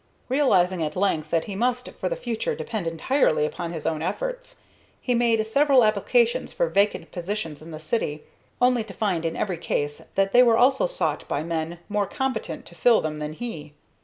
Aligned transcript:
Realizing 0.29 0.81
at 0.81 0.95
length 0.95 1.29
that 1.29 1.45
he 1.45 1.53
must 1.53 1.91
for 1.91 2.09
the 2.09 2.15
future 2.15 2.55
depend 2.55 2.87
entirely 2.87 3.45
upon 3.45 3.71
his 3.71 3.85
own 3.85 4.01
efforts, 4.01 4.57
he 4.99 5.13
made 5.13 5.45
several 5.45 5.83
applications 5.83 6.51
for 6.51 6.67
vacant 6.69 7.11
positions 7.11 7.61
in 7.61 7.69
the 7.69 7.79
city, 7.79 8.23
only 8.59 8.83
to 8.83 8.95
find 8.95 9.27
in 9.27 9.35
every 9.37 9.59
case 9.59 10.01
that 10.15 10.31
they 10.33 10.41
were 10.41 10.57
also 10.57 10.87
sought 10.87 11.27
by 11.27 11.43
men 11.43 11.77
more 11.87 12.07
competent 12.07 12.65
to 12.65 12.73
fill 12.73 12.99
them 12.99 13.17
than 13.17 13.33
he. 13.33 13.73